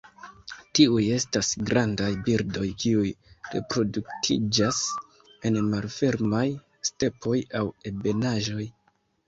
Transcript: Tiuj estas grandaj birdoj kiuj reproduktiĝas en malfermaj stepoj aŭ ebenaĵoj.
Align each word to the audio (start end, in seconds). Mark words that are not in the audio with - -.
Tiuj 0.77 1.01
estas 1.17 1.49
grandaj 1.71 2.07
birdoj 2.29 2.65
kiuj 2.85 3.11
reproduktiĝas 3.57 4.81
en 5.53 5.63
malfermaj 5.77 6.45
stepoj 6.93 7.39
aŭ 7.63 7.65
ebenaĵoj. 7.95 8.71